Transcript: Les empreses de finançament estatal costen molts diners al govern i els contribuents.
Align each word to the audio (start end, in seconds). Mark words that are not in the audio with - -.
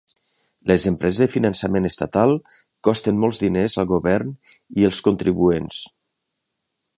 Les 0.69 0.85
empreses 0.91 1.19
de 1.23 1.27
finançament 1.33 1.89
estatal 1.89 2.33
costen 2.87 3.19
molts 3.25 3.43
diners 3.43 3.77
al 3.85 3.87
govern 3.93 4.33
i 4.83 4.89
els 4.91 5.03
contribuents. 5.11 5.85